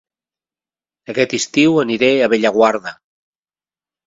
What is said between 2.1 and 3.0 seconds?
a Bellaguarda